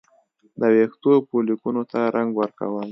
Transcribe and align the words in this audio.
د 0.59 0.61
ویښتو 0.75 1.11
فولیکونو 1.27 1.81
ته 1.91 1.99
رنګ 2.15 2.29
ورکول 2.41 2.79